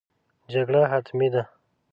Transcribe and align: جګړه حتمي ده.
جګړه 0.53 0.81
حتمي 0.91 1.27
ده. 1.33 1.43